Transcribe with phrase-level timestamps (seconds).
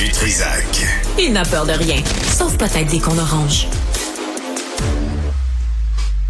[0.00, 0.64] du Trisac.
[1.18, 3.66] Il n'a peur de rien, sauf peut-être des qu'on orange.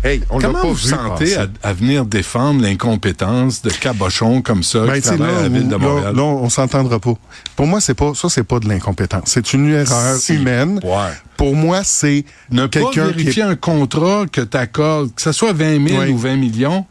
[0.03, 4.64] Hey, on Comment pas vous vu sentez à, à venir défendre l'incompétence de cabochons comme
[4.64, 6.16] ça Ben, qui travaillent à la là, ville de là, Montréal?
[6.16, 7.12] là, on s'entendra pas.
[7.55, 9.23] Pour moi, c'est pas ça, c'est pas de l'incompétence.
[9.27, 10.34] C'est une erreur Si.
[10.34, 10.80] humaine.
[10.82, 11.12] Ouais.
[11.37, 15.30] Pour moi, c'est Ne pas qui vérifier est un contrat que tu accordes, que ce
[15.32, 16.09] soit 20 000 Oui.
[16.11, 16.87] ou 20 millions,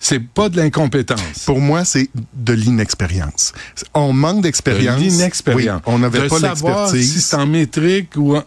[0.00, 1.44] c'est pas de l'incompétence.
[1.46, 3.52] Pour moi, c'est de l'inexpérience.
[3.94, 5.00] On manque De d'expérience.
[5.00, 5.80] l'inexpérience.
[5.86, 7.12] Oui, on n'avait De pas l'expertise.
[7.14, 8.44] si c'est en métrique ou en,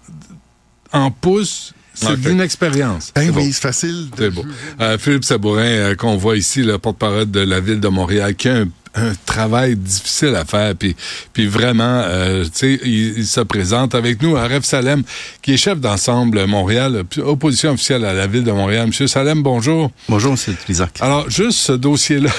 [0.93, 2.21] en pouces, c'est Ok.
[2.21, 3.11] de l'inexpérience.
[3.13, 4.09] Ben C'est oui, c'est facile.
[4.11, 4.45] de C'est beau.
[4.79, 8.47] Euh, Philippe Sabourin, euh, qu'on voit ici, le porte-parole de la ville de Montréal, qui
[8.49, 10.95] a un, un travail difficile à faire, puis,
[11.33, 15.03] puis vraiment, euh, tu sais, il, il se présente avec nous, Aref Salem,
[15.41, 18.87] qui est chef d'ensemble Montréal, opposition officielle à la ville de Montréal.
[18.87, 19.91] Monsieur Salem, bonjour.
[20.09, 20.55] Bonjour, M.
[20.63, 20.97] Trisac.
[21.01, 22.31] Alors, juste ce dossier-là.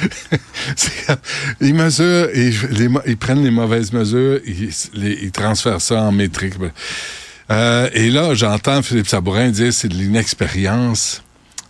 [1.60, 6.00] ils mesurent, ils, les mo- ils prennent les mauvaises mesures, ils, les- ils transfèrent ça
[6.02, 6.54] en métrique.
[7.50, 11.22] Euh, et là, j'entends Philippe Sabourin dire c'est de l'inexpérience.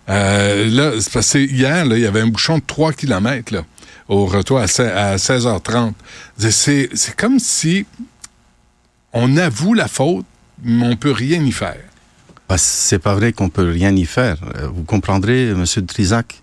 [0.08, 3.52] Euh, là, c'est parce que hier, là, il y avait un bouchon de 3 km
[3.54, 3.62] là,
[4.08, 5.92] au retour à, se- à 16h30.
[6.38, 7.86] C'est comme si
[9.12, 10.24] on avoue la faute,
[10.62, 11.76] mais on peut rien y faire.
[12.48, 14.38] Bah, c'est pas vrai qu'on peut rien y faire.
[14.56, 16.40] Euh, Vous comprendrez, Monsieur Trisac.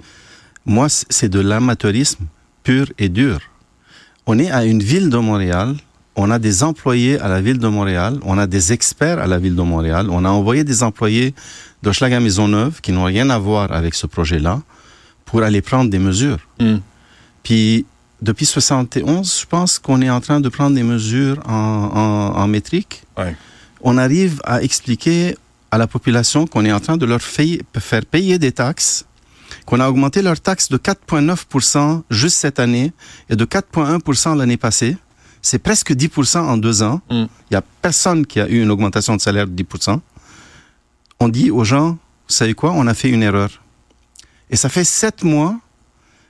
[0.65, 2.25] Moi, c'est de l'amateurisme
[2.63, 3.39] pur et dur.
[4.25, 5.75] On est à une ville de Montréal.
[6.15, 8.19] On a des employés à la ville de Montréal.
[8.23, 10.07] On a des experts à la ville de Montréal.
[10.09, 11.35] On a envoyé des employés
[11.83, 14.61] d'Hochelaga Maisonneuve qui n'ont rien à voir avec ce projet-là
[15.25, 16.39] pour aller prendre des mesures.
[16.59, 16.77] Mm.
[17.45, 17.85] Puis,
[18.21, 22.47] depuis 71, je pense qu'on est en train de prendre des mesures en, en, en
[22.47, 23.03] métrique.
[23.17, 23.35] Ouais.
[23.81, 25.37] On arrive à expliquer
[25.69, 29.05] à la population qu'on est en train de leur faire payer des taxes,
[29.67, 32.91] qu'on a augmenté leurs taxes de 4,9% juste cette année
[33.29, 34.97] et de 4,1% l'année passée.
[35.43, 37.01] C'est presque 10% en deux ans.
[37.11, 37.15] Mm.
[37.15, 39.99] Il n'y a personne qui a eu une augmentation de salaire de 10%.
[41.19, 43.61] On dit aux gens, vous savez quoi, on a fait une erreur.
[44.49, 45.59] Et ça fait sept mois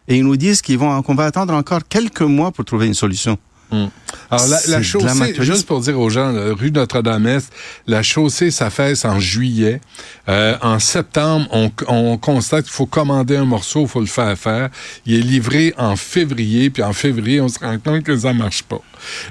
[0.08, 2.94] et ils nous disent qu'ils vont, qu'on va attendre encore quelques mois pour trouver une
[2.94, 3.38] solution.
[4.32, 7.52] Alors, la, la chaussée, juste pour dire aux gens, là, rue Notre-Dame-Est,
[7.88, 9.82] la chaussée s'affaisse en juillet.
[10.30, 14.38] Euh, en septembre, on, on constate qu'il faut commander un morceau, il faut le faire
[14.38, 14.70] faire.
[15.06, 18.64] Il est livré en février, puis en février, on se rend compte que ça marche
[18.64, 18.80] pas.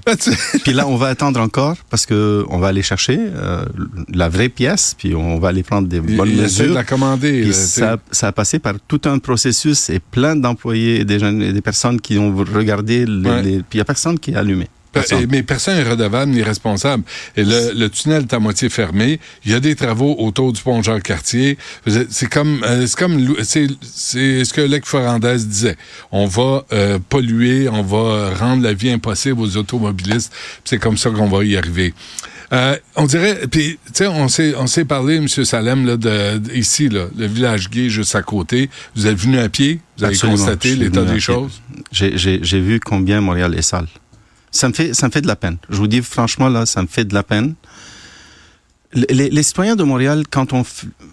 [0.06, 0.30] Là, tu-
[0.62, 3.64] Puis là, on va attendre encore parce que on va aller chercher euh,
[4.12, 6.74] la vraie pièce, puis on va aller prendre des bonnes il essaie de mesures.
[6.74, 7.44] la commander.
[7.44, 11.42] Là, ça, ça a passé par tout un processus et plein d'employés et des, jeunes,
[11.42, 13.04] et des personnes qui ont regardé.
[13.06, 13.42] Les, Ouais.
[13.42, 14.68] les- puis il n'y a personne qui a allumé.
[14.94, 15.26] Personne.
[15.30, 17.02] Mais personne n'est redevable ni responsable.
[17.36, 19.20] Et le, le tunnel est à moitié fermé.
[19.44, 21.58] Il y a des travaux autour du pont Jean-Cartier.
[22.10, 23.66] C'est comme, euh, c'est comme, c'est
[24.44, 25.76] ce que Lec Ferrandez disait.
[26.12, 30.32] On va euh, polluer, on va rendre la vie impossible aux automobilistes.
[30.64, 31.92] C'est comme ça qu'on va y arriver.
[32.52, 35.26] Euh, on dirait, puis tu sais, on s'est on s'est parlé, M.
[35.28, 38.68] Salem, là, de, de- ici, là, le village gay juste à côté.
[38.94, 40.38] Vous êtes venu à pied, vous avez Absolument.
[40.38, 41.62] constaté l'état des choses?
[41.90, 43.88] J'ai- J'ai j'ai vu combien Montréal est sale.
[44.54, 45.56] Ça me fait, ça me fait de la peine.
[45.68, 47.54] Je vous dis franchement là, ça me fait de la peine.
[49.08, 50.62] Les, citoyens de Montréal, quand on,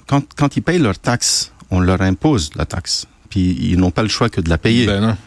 [0.07, 3.07] quand, quand ils payent leurs taxes, on leur impose la taxe.
[3.29, 4.85] Puis ils n'ont pas le choix que de la payer.
[4.85, 5.17] Ben non.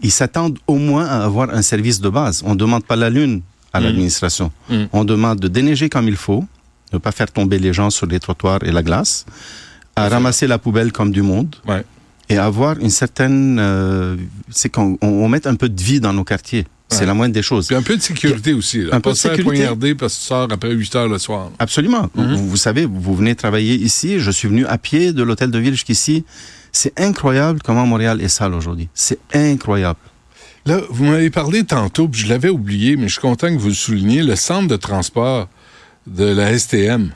[0.00, 2.42] ils s'attendent au moins à avoir un service de base.
[2.46, 3.42] On ne demande pas la lune
[3.72, 3.84] à Mm.
[3.84, 4.52] l'administration.
[4.70, 4.84] Mm.
[4.92, 6.44] On demande de déneiger comme il faut,
[6.92, 9.26] ne pas faire tomber les gens sur les trottoirs et la glace,
[9.96, 11.84] à ramasser la poubelle comme du monde Ouais.
[12.28, 13.58] et avoir une certaine...
[13.58, 14.16] euh,
[14.50, 16.66] c'est qu'on on, on mette un peu de vie dans nos quartiers.
[16.90, 17.06] C'est Ouais.
[17.06, 17.66] la moindre des choses.
[17.66, 18.82] Puis un peu de sécurité aussi.
[18.82, 18.96] Là.
[18.96, 19.42] Un peu de sécurité.
[19.44, 21.50] poignarder parce que tu sors après 8 heures le soir.
[21.58, 22.10] Absolument.
[22.14, 22.34] Mhm.
[22.36, 25.58] vous, vous savez, vous venez travailler ici, je suis venu à pied de l'hôtel de
[25.58, 26.24] ville jusqu'ici.
[26.72, 28.88] C'est incroyable comment Montréal est sale aujourd'hui.
[28.94, 29.98] C'est incroyable.
[30.66, 33.68] Là, vous m'avez parlé tantôt, puis je l'avais oublié, mais je suis content que vous
[33.68, 35.48] le souligniez, le centre de transport
[36.06, 37.12] de la STM.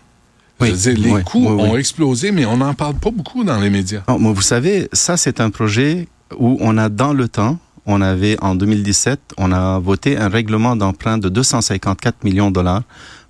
[0.61, 1.63] Oui, Je veux dire, les oui, coûts oui.
[1.63, 4.03] ont explosé, mais on n'en parle pas beaucoup dans les médias.
[4.09, 8.01] Non, mais vous savez, ça c'est un projet où on a dans le temps, on
[8.03, 12.83] avait en 2017, on a voté un règlement d'emprunt de 254 millions de dollars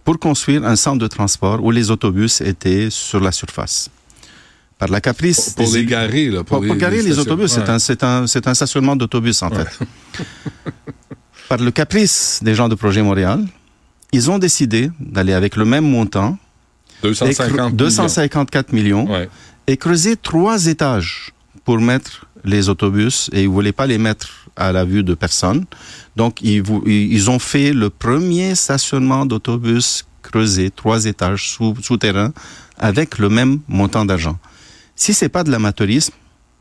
[0.05, 3.89] pour construire un centre de transport où les autobus étaient sur la surface.
[4.79, 6.45] Par la caprice Pour des les garer, là.
[6.45, 7.71] pour, pour garer les autobus, c'est Ouais.
[7.71, 9.69] un, c'est un, c'est un stationnement d'autobus en fait.
[11.49, 13.45] Par le caprice des gens de Projet Montréal,
[14.13, 16.37] ils ont décidé d'aller avec le même montant,
[17.03, 17.19] et cre-
[17.73, 19.13] 250 254 millions, millions.
[19.13, 19.29] Ouais.
[19.67, 21.33] et creuser trois étages
[21.65, 25.65] pour mettre les autobus et ils voulaient pas les mettre à la vue de personne.
[26.17, 32.33] Donc ils, ils ont fait le premier stationnement d'autobus creusé, trois étages sous, souterrain,
[32.79, 34.39] avec le même montant d'argent.
[34.97, 36.15] Si c'est pas de l'amateurisme,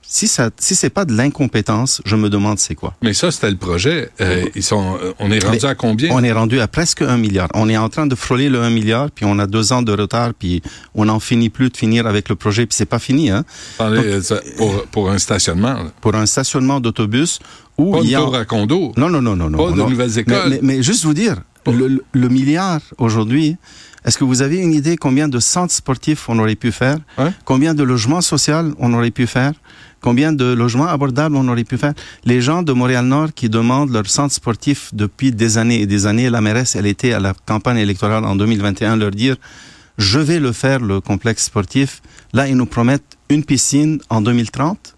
[0.10, 2.94] Si ça, si c'est pas de l'incompétence, je me demande c'est quoi.
[3.04, 4.10] Mais ça, c'était le projet.
[4.22, 6.12] Euh, ils sont, euh, on est rendu Mais à combien?
[6.14, 7.50] On est rendu à presque un milliard.
[7.54, 9.92] On est en train de frôler le 1 milliard, puis on a deux ans de
[9.92, 10.62] retard, puis
[10.96, 13.44] on n'en finit plus de finir avec le projet, puis c'est pas fini, hein.
[13.82, 14.22] Euh,
[14.58, 15.74] pour, pour un stationnement.
[15.74, 15.92] là.
[16.00, 17.40] Pour un stationnement d'autobus
[17.78, 18.94] où Pas il une y a tour à condo.
[18.98, 19.90] non non non non non Pas de non.
[19.90, 20.50] nouvelles Mais- écoles.
[20.50, 23.58] Mais, mais juste vous dire, le, le- le milliard aujourd'hui,
[24.06, 27.32] est-ce que vous avez une idée combien de centres sportifs on aurait pu faire, Ouais.
[27.44, 29.52] combien de logements sociaux on aurait pu faire,
[30.02, 31.94] combien de logements abordables on aurait pu faire?
[32.26, 36.30] Les gens de Montréal-Nord qui demandent leur centre sportif depuis des années et des années,
[36.30, 39.36] la mairesse, elle était à la campagne électorale en 2021, leur dire
[39.98, 42.02] je vais le faire le complexe sportif.
[42.34, 44.96] Là, ils nous promettent une piscine en 2030.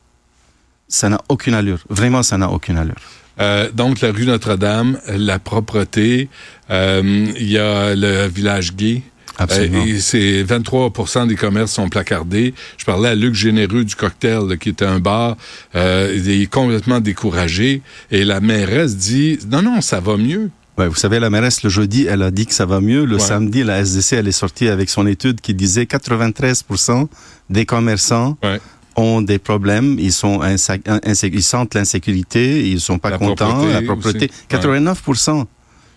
[0.87, 1.79] Ça n'a aucune allure.
[1.89, 2.95] Vraiment, ça n'a aucune allure.
[3.39, 6.29] Euh, donc, la rue Notre-Dame, la propreté,
[6.69, 9.03] euh, il y a le village gay.
[9.39, 9.83] Absolument.
[9.83, 12.53] Euh, et c'est 23% des commerces sont placardés.
[12.77, 15.37] Je parlais à Luc Généreux du Cocktail, là, qui était un bar.
[15.75, 17.81] Euh, il est complètement découragé.
[18.11, 20.49] Et la mairesse dit, non, non, ça va mieux.
[20.77, 23.03] Ouais, vous savez, la mairesse, le jeudi, elle a dit que ça va mieux.
[23.05, 23.21] Le Ouais.
[23.21, 27.09] samedi, la SDC, elle est sortie avec son étude qui disait 93%
[27.49, 28.59] des commerçants Ouais.
[28.95, 29.97] ont des problèmes.
[29.99, 34.17] Ils sont ils sentent l'insécurité, ils sont pas La contents, propreté la propreté.
[34.17, 34.25] aussi.
[34.51, 34.57] Ouais.
[34.57, 35.47] 89%.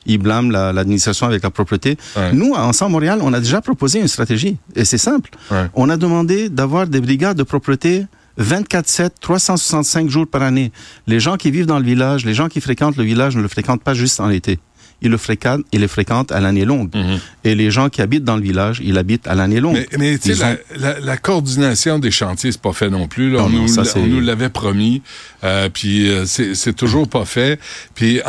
[0.07, 1.97] Ils blâment la- l'administration avec la propreté.
[2.17, 2.33] Ouais.
[2.33, 4.57] Nous, à Ensemble Montréal, on a déjà proposé une stratégie.
[4.75, 5.31] Et c'est simple.
[5.51, 5.67] Ouais.
[5.75, 8.07] On a demandé d'avoir des brigades de propreté
[8.41, 10.73] 24-7, 365 jours par année.
[11.07, 13.49] Les gens qui vivent dans le village, les gens qui fréquentent le village ne le
[13.49, 14.59] fréquentent pas juste en été.
[15.03, 16.95] Ils le fréquentent, ils le fréquentent à l'année longue.
[16.95, 17.19] Mhm.
[17.45, 19.75] Et les gens qui habitent dans le village, ils habitent à l'année longue.
[19.75, 23.09] Mais, mais tu sais, ont- la, la, la coordination des chantiers, c'est pas fait non
[23.09, 23.31] plus.
[23.31, 23.41] Là.
[23.41, 25.03] Non, on, non, nous, ça, l'a- c'est- on nous l'avait promis,
[25.45, 27.59] euh, puis euh, c'est toujours pas fait.
[27.95, 28.21] Puis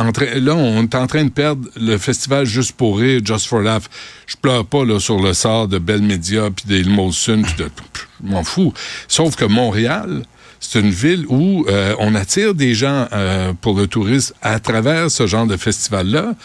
[0.41, 3.83] là, on est en train de perdre le festival Juste pour rire, Just for Laugh.
[4.27, 7.69] Je pleure pas là sur le sort de Bell Media puis des Molson, puis de,
[8.23, 8.73] je m'en fous.
[9.07, 10.23] Sauf que Montréal,
[10.63, 15.11] c'est une ville où euh, on attire des gens euh, pour le tourisme à travers
[15.11, 16.35] ce genre de festival-là.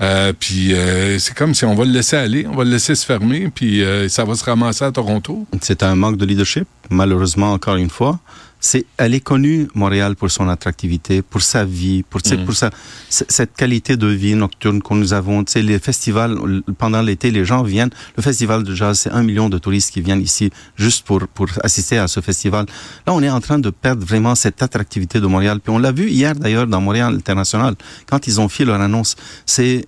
[0.00, 2.96] Euh, puis euh, c'est comme si on va le laisser aller, on va le laisser
[2.96, 5.46] se fermer, puis euh, ça va se ramasser à Toronto.
[5.60, 8.18] C'est un manque de leadership, malheureusement, encore une fois.
[8.60, 12.44] C'est, elle est connue, Montréal, pour son attractivité, pour sa vie, pour, Mhm.
[12.44, 12.70] pour sa,
[13.08, 15.44] cette qualité de vie nocturne que nous avons.
[15.44, 16.36] Tu sais, les festivals,
[16.76, 17.90] pendant l'été, les gens viennent.
[18.16, 21.46] Le festival de jazz, c'est un million de touristes qui viennent ici juste pour, pour
[21.62, 22.66] assister à ce festival.
[23.06, 25.60] Là, on est en train de perdre vraiment cette attractivité de Montréal.
[25.60, 27.76] Puis on l'a vu hier, d'ailleurs, dans Montréal International,
[28.10, 29.14] quand ils ont fait leur annonce.
[29.46, 29.86] C'est,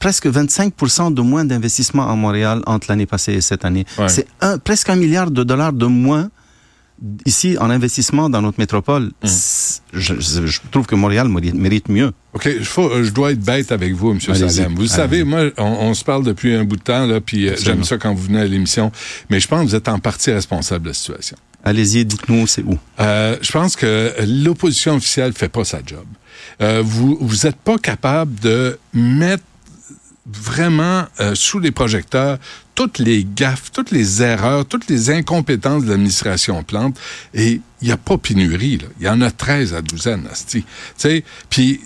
[0.00, 3.84] presque 25% de moins d'investissement à Montréal entre l'année passée et cette année.
[3.98, 4.08] Ouais.
[4.08, 6.30] C'est un, presque un milliard de dollars de moins
[7.26, 9.10] ici en investissement dans notre métropole.
[9.24, 9.28] Mm.
[9.92, 12.12] Je, je- je trouve que Montréal mérite, mieux.
[12.32, 14.20] OK, je, faut- euh, je dois être bête avec vous, M.
[14.20, 14.74] Salem.
[14.76, 17.56] Vous savez, moi, on, on se parle depuis un bout de temps, là, puis euh,
[17.60, 18.92] j'aime ça quand vous venez à l'émission,
[19.30, 21.36] mais je pense que vous êtes en partie responsable de la situation.
[21.64, 22.78] Allez-y, dites-nous c'est où?
[23.00, 26.04] Euh, je pense que l'opposition officielle fait pas sa job.
[26.60, 29.44] Euh, vous vous êtes pas capable de mettre
[30.26, 32.38] vraiment euh, sous les projecteurs
[32.74, 36.98] toutes les gaffes, toutes les erreurs, toutes les incompétences de l'administration Plante.
[37.34, 38.78] Et il n'y a pas pénurie.
[39.00, 40.64] Il y en a 13 à douzaine, asti.
[41.50, 41.80] Puis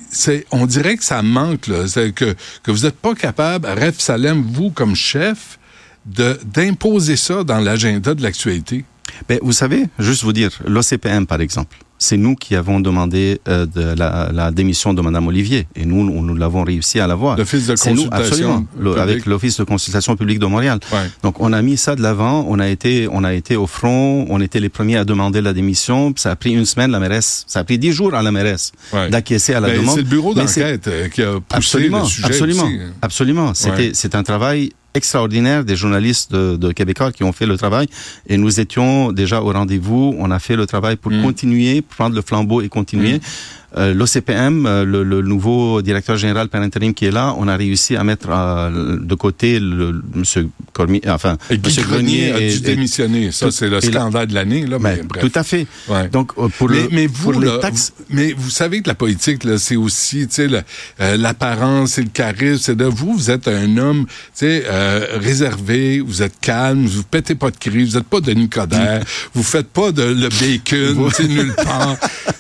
[0.53, 4.71] on dirait que ça manque, là, que, que vous n'êtes pas capable, Ref Salem, vous
[4.71, 5.59] comme chef,
[6.07, 8.85] d'imposer ça dans l'agenda de l'actualité.
[9.29, 13.65] Ben, vous savez, juste vous dire, l'OCPM par exemple, c'est nous qui avons demandé euh,
[13.67, 17.37] de la, la démission de Madame Olivier et nous, nous, nous l'avons réussi à l'avoir.
[17.37, 20.79] L'Office de C'est nous, consultation absolument, le- avec l'Office de consultation publique de Montréal.
[20.93, 20.99] Ouais.
[21.23, 24.27] Donc on a mis ça de l'avant, on a été, on a été au front,
[24.29, 26.13] on était les premiers à demander la démission.
[26.17, 28.73] Ça a pris une semaine la mairesse, ça a pris dix jours à la mairesse
[28.93, 29.09] Ouais.
[29.11, 29.95] d'acquiescer à la Ben, demande.
[29.97, 32.79] c'est le bureau Mais d'enquête euh, qui a poussé Absolument, le sujet absolument, aussi.
[33.03, 33.55] absolument.
[33.55, 33.91] C'était, Ouais.
[33.95, 37.87] c'est un travail extraordinaire des journalistes de, de Québécois qui ont fait le travail
[38.29, 40.15] et nous étions déjà au rendez-vous.
[40.19, 41.23] On a fait le travail pour Mm.
[41.23, 43.21] continuer, prendre le flambeau et continuer.
[43.79, 47.57] Euh, L'OCPM, euh, le, le nouveau directeur général par intérim qui est là, on a
[47.57, 52.39] réussi à mettre euh, de côté le, monsieur Cormier, enfin Et Guy monsieur Grenier a
[52.39, 53.33] dû et- démissionner.
[53.33, 54.65] Ça, c'est le scandale de l'année.
[54.67, 55.67] Là, mais, tout à fait.
[55.89, 56.09] Ouais.
[56.09, 58.89] Donc pour mais, le mais vous, pour là, les taxes, vous- mais vous savez que
[58.89, 60.49] la politique, là, c'est aussi, tu sais,
[61.17, 62.63] l'apparence et le charisme.
[62.63, 64.13] C'est de vous, vous êtes un homme, tu
[64.47, 64.65] sais,
[65.15, 69.03] réservé, vous êtes calme, vous pétez pas de cris, vous êtes pas Denis Coderre,
[69.35, 71.97] vous faites pas de le bacon, tu sais, nulle part.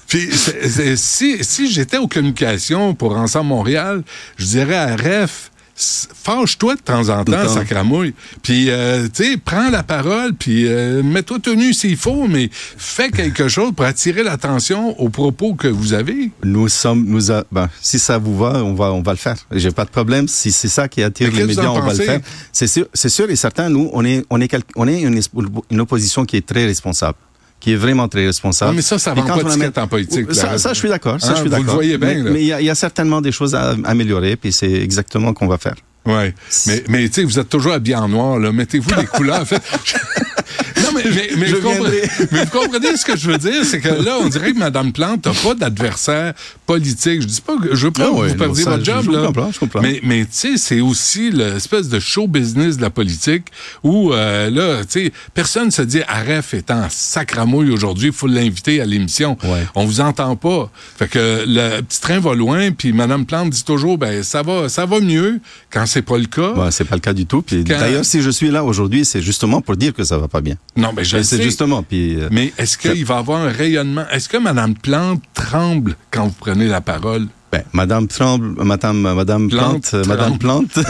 [0.09, 4.03] Puis, c'est- c'est- si, si j'étais aux communications pour Ensemble Montréal,
[4.39, 8.15] je dirais à REF, fâche-toi de temps en temps, sacramouille.
[8.43, 13.11] Puis, euh, tu sais, prends la parole, puis euh, mets-toi tenu s'il faut, mais fais
[13.11, 16.31] quelque chose pour attirer l'attention aux propos que vous avez.
[16.45, 19.37] Nous sommes, nous a, ben, si ça vous va, on va, on va le faire.
[19.53, 20.29] J'ai pas de problème.
[20.29, 22.21] Si c'est ça qui attire les médias, on va le faire.
[22.53, 23.69] C'est sûr, c'est sûr et certain.
[23.69, 25.31] Nous, on est, on est, on est une, es-
[25.71, 27.19] une opposition qui est très responsable,
[27.67, 28.71] qui est vraiment très responsable.
[28.71, 31.21] Non, mais ça, ça quand pas de ticket en politique, Ça, ça, je suis d'accord.
[31.21, 33.57] Suis vous le voyez bien, Mais il y, a- il y a certainement des choses
[33.57, 35.75] à améliorer, puis c'est exactement ce qu'on va faire.
[36.07, 36.33] Ouais.
[36.69, 38.53] Mais, mais tu sais, vous êtes toujours habillé en noir, là.
[38.53, 39.45] Mettez-vous des couleurs.
[39.45, 40.41] Faites- non,
[41.05, 42.29] mais, mais, mais, Je vous comprenez, viendrai.
[42.33, 43.65] mais vous comprenez ce que je veux dire?
[43.65, 46.35] C'est que là, on dirait que Mme Plante n'a pas d'adversaire
[46.67, 47.23] politique.
[47.23, 49.27] Je dis pas que je veux pas Ah que vous perdiez votre job, je là.
[49.27, 49.81] comprends, je comprends.
[49.83, 53.45] Mais, mais tu sais, c'est aussi l'espèce de show business de la politique
[53.83, 58.27] où, euh, là, tu sais, personne se dit, Aref est en sacramouille aujourd'hui, il faut
[58.27, 59.37] l'inviter à l'émission.
[59.45, 59.65] Ouais.
[59.75, 60.71] On vous entend pas.
[60.99, 64.69] Fait que le petit train va loin, puis Mme Plante dit toujours, ben, ça va,
[64.69, 66.55] ça va mieux quand c'est pas le cas.
[66.71, 67.43] C'est pas le cas du tout.
[67.43, 70.29] Puis Quand- D'ailleurs, si je suis là aujourd'hui, c'est justement pour dire que ça va
[70.29, 70.57] pas bien.
[70.77, 71.43] Non, mais je sais.
[71.43, 71.83] justement.
[71.83, 74.05] Puis, euh, Mais est-ce qu'il va y avoir un rayonnement?
[74.11, 77.27] Est-ce que Mme Plante tremble quand vous prenez la parole?
[77.53, 80.39] Ben, Madame Tremble, Madame, Madame Plante, Plante, euh, Madame.
[80.39, 80.79] Plante,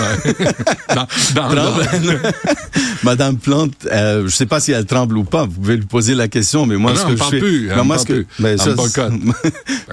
[0.95, 1.07] Dans.
[3.05, 5.45] Madame Plante, euh, je sais pas si elle tremble ou pas.
[5.45, 7.69] Vous pouvez lui poser la question, mais moi, Non, ce non, que elle je plus,
[7.71, 8.71] elle Non, moi, ce que, ben, ça,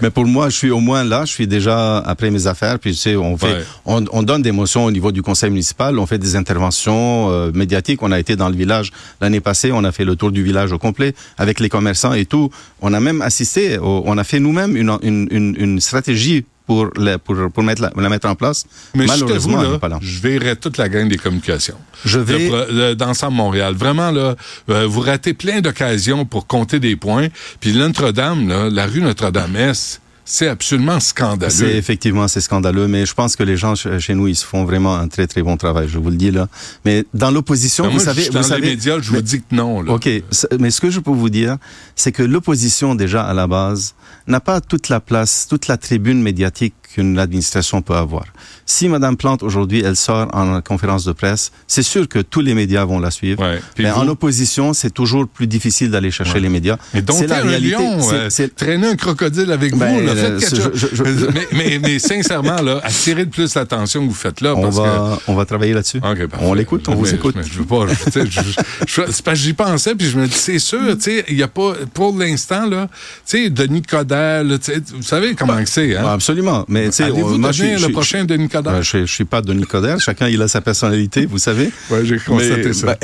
[0.01, 1.25] mais pour moi, je suis au moins là.
[1.25, 2.79] Je suis déjà après mes affaires.
[2.79, 3.63] Puis tu sais, on fait, Ouais.
[3.85, 5.99] on, on donne des motions au niveau du conseil municipal.
[5.99, 8.01] On fait des interventions euh, médiatiques.
[8.03, 8.91] On a été dans le village
[9.21, 9.71] l'année passée.
[9.71, 12.49] On a fait le tour du village au complet avec les commerçants et tout.
[12.81, 13.77] On a même assisté.
[13.77, 17.81] au- on a fait nous-mêmes une, une, une, une stratégie pour la, pour, pour mettre
[17.81, 18.65] la, la mettre en place.
[18.95, 19.99] Mais je Malheureusement, elle là, pas là.
[20.01, 21.77] je verrai toute la gang des communications.
[22.05, 22.49] Je Le vais.
[22.71, 23.73] le- d'ensemble Montréal.
[23.75, 24.35] Vraiment, là,
[24.69, 27.27] euh, vous ratez plein d'occasions pour compter des points.
[27.59, 31.69] Puis Notre-Dame, là, la rue Notre-Dame-Est, c'est absolument C'est scandaleux.
[31.75, 34.63] effectivement c'est scandaleux, mais je pense que les gens ch- chez nous ils se font
[34.65, 36.47] vraiment un très très bon travail, je vous le dis là.
[36.85, 39.55] Mais dans l'opposition, Ben, vous savez, dans vous savez, les médias, je vous dis que
[39.55, 39.81] non.
[39.81, 39.93] Là.
[39.93, 40.09] Ok,
[40.59, 41.57] mais ce que je peux vous dire,
[41.95, 43.95] c'est que l'opposition déjà à la base
[44.27, 48.25] n'a pas toute la place, toute la tribune médiatique qu'une administration peut avoir.
[48.65, 52.53] Si Madame Plante aujourd'hui elle sort en conférence de presse, c'est sûr que tous les
[52.53, 53.41] médias vont la suivre.
[53.43, 53.59] Ouais.
[53.79, 56.39] Mais vous- en opposition, c'est toujours plus difficile d'aller chercher Ouais.
[56.41, 56.77] les médias.
[56.93, 57.75] Mais donc, la un réalité.
[57.75, 60.89] lion, c'est- euh, traîner un crocodile avec Ben, vous, là, euh, faites quelque je- chose.
[60.93, 64.53] je- je- mais, mais, mais sincèrement, là, attirez de plus l'attention que vous faites là.
[64.55, 65.99] on parce va, on va travailler là-dessus.
[66.41, 67.35] on l'écoute, on Mais- vous écoute.
[67.43, 67.85] je veux pas.
[68.87, 71.43] c'est parce que j'y pensais, puis je me dis, c'est sûr, tu sais, il y
[71.43, 72.87] a pas, pour l'instant, là,
[73.25, 74.57] tu sais, Denis Coderre, là,
[74.93, 76.03] vous savez comment que c'est, hein?
[76.03, 76.65] Ouais, absolument.
[76.67, 78.75] Mais tu sais, moi, je suis- je le prochain Denis Coderre?
[78.75, 79.99] Euh, je, je suis pas Denis Coderre.
[79.99, 81.71] Chacun il a sa personnalité, vous savez.
[81.89, 82.97] Oui, j'ai constaté Mais, ça.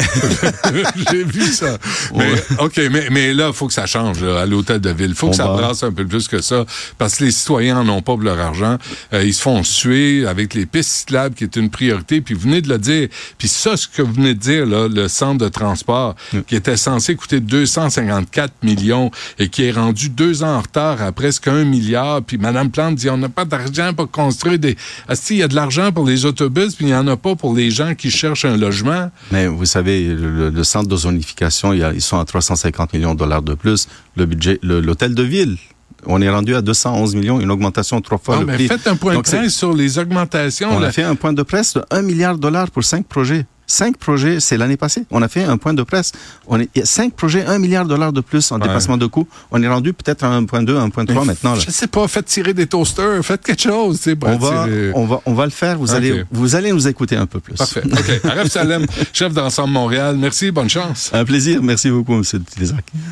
[0.72, 1.78] ben- j'ai vu ça.
[2.16, 5.10] Mais, OK, mais, mais là, il faut que ça change là, à l'hôtel de ville.
[5.10, 6.66] Il faut On que ça va- brasse un peu plus que ça.
[6.98, 8.78] Parce que les citoyens n'en ont pas leur argent.
[9.14, 12.22] Euh, ils se font suer avec les pistes cyclables, qui est une priorité.
[12.22, 13.08] Puis vous venez de le dire.
[13.38, 16.16] Puis ça, ce que vous venez de dire, là, le centre de transport,
[16.48, 21.12] qui était censé coûter 254 millions et qui est rendu deux ans en retard à
[21.12, 22.22] presque un milliard.
[22.22, 24.76] Puis Mme Plante dit, on n'a pas d'argent pour construire des...
[25.08, 27.36] Asti, il y a de l'argent pour les autobus, puis il n'y en a pas
[27.36, 29.12] pour les gens qui cherchent un logement.
[29.32, 32.94] Mais vous savez, le, le centre de zonification, il y a- ils sont à 350
[32.94, 33.88] millions de dollars de plus.
[34.16, 35.58] Le budget, l'hôtel de ville,
[36.06, 38.68] on est rendu à 211 millions, une augmentation trois fois Ah, le mais prix.
[38.68, 40.70] faites un point Donc, de presse sur les augmentations.
[40.76, 40.88] On là.
[40.88, 43.46] a fait un point de presse de 1 milliard de dollars pour cinq projets.
[43.72, 45.04] Cinq projets, c'est l'année passée.
[45.12, 46.12] On a fait un point de presse.
[46.48, 48.68] On est, il y a cinq projets, 1 milliard de dollars de plus en Ouais.
[48.68, 49.28] dépassement de coûts.
[49.52, 51.54] On est rendu peut-être à 1.2, 1.3 maintenant.
[51.54, 51.60] Là.
[51.64, 54.02] Je sais pas, faites tirer des toasters, faites quelque chose.
[54.24, 55.78] On va, on, va, on va le faire.
[55.78, 57.54] Vous, allez, vous allez nous écouter un peu plus.
[57.54, 57.84] Parfait.
[57.86, 58.22] OK.
[58.26, 60.16] Aref Salem, chef d'ensemble Montréal.
[60.18, 61.12] Merci, bonne chance.
[61.14, 61.62] Un plaisir.
[61.62, 62.24] Merci beaucoup, M.
[62.60, 62.86] Isaac.